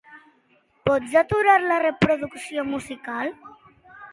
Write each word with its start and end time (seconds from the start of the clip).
Pots 0.89 1.13
aturar 1.21 1.57
la 1.65 1.77
reproducció 1.85 2.65
musical? 2.73 3.33